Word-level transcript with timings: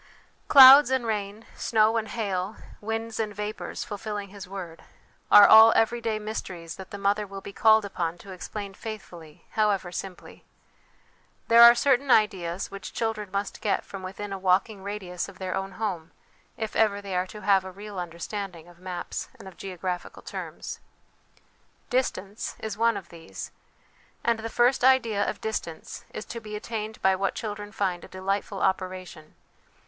"Clouds 0.47 0.89
and 0.89 1.05
rain, 1.05 1.45
snow 1.55 1.95
and 1.95 2.07
hail, 2.07 2.55
winds 2.81 3.19
and 3.19 3.35
vapours, 3.35 3.83
fulfilling 3.83 4.29
His 4.29 4.49
word" 4.49 4.83
are 5.31 5.45
all 5.47 5.71
everyday 5.75 6.17
mysteries 6.17 6.77
that 6.77 6.89
the 6.89 6.97
mother 6.97 7.27
will 7.27 7.39
be 7.39 7.53
called 7.53 7.85
upon 7.85 8.17
to 8.17 8.31
explain 8.31 8.73
faithfully, 8.73 9.45
however 9.51 9.91
simply. 9.91 10.43
There 11.49 11.61
are 11.61 11.75
certain 11.75 12.09
ideas 12.09 12.71
which 12.71 12.93
children 12.93 13.29
must 13.31 13.61
get 13.61 13.85
from 13.85 14.01
within 14.01 14.33
a 14.33 14.39
walking 14.39 14.81
radius 14.81 15.29
of 15.29 15.37
their 15.37 15.53
own 15.55 15.73
home 15.73 16.09
if 16.57 16.75
ever 16.75 16.99
they 16.99 17.15
are 17.15 17.27
to 17.27 17.41
have 17.41 17.63
a 17.63 17.71
real 17.71 17.99
understanding 17.99 18.67
of 18.67 18.79
maps 18.79 19.29
and 19.37 19.47
of 19.47 19.55
geographical 19.55 20.23
terms. 20.23 20.79
Distance 21.91 22.55
is 22.57 22.75
one 22.75 22.97
of 22.97 23.09
these, 23.09 23.51
and 24.23 24.39
the 24.39 24.49
first 24.49 24.83
idea 24.83 25.29
of 25.29 25.41
distance 25.41 26.05
is 26.11 26.25
to 26.25 26.39
be 26.41 26.55
attained 26.55 26.99
by 27.03 27.15
what 27.15 27.35
children 27.35 27.71
find 27.71 28.03
a 28.03 28.07
delightful 28.07 28.61
operation. 28.63 29.35